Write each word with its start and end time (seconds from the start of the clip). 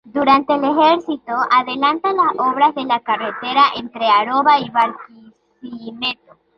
Durante 0.03 0.57
su 0.59 0.65
ejercicio 0.71 1.35
adelanta 1.51 2.11
las 2.11 2.33
obras 2.39 2.73
de 2.73 2.85
la 2.85 3.01
carretera 3.01 3.65
entre 3.75 4.07
Aroa 4.09 4.59
y 4.59 4.67
Barquisimeto. 4.71 6.35